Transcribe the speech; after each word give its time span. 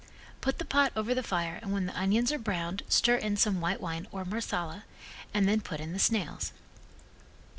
Put 0.41 0.57
the 0.57 0.65
pot 0.65 0.91
over 0.95 1.13
the 1.13 1.21
fire 1.21 1.59
and 1.61 1.71
when 1.71 1.85
the 1.85 1.95
onions 1.95 2.31
are 2.31 2.39
browned 2.39 2.81
stir 2.89 3.17
in 3.17 3.37
some 3.37 3.61
white 3.61 3.79
wine 3.79 4.07
or 4.11 4.25
Marsala 4.25 4.83
and 5.31 5.47
then 5.47 5.61
put 5.61 5.79
in 5.79 5.93
the 5.93 5.99
snails. 5.99 6.53